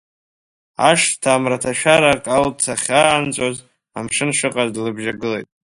[0.89, 3.57] Ашҭа амраҭашәара калҭ ахьаанҵәоз,
[3.97, 5.47] амшын шыҟаз длыбжьагылеит.